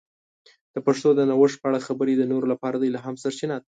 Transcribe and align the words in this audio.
د 0.73 0.75
پښتو 0.85 1.09
د 1.15 1.21
نوښت 1.29 1.57
په 1.59 1.67
اړه 1.69 1.79
خبرې 1.87 2.13
د 2.17 2.23
نورو 2.31 2.45
لپاره 2.53 2.75
د 2.77 2.83
الهام 2.89 3.15
سرچینه 3.23 3.53
ده. 3.57 3.59